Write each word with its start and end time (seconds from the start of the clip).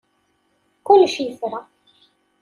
Kullec 0.85 1.15
yefra. 1.19 1.59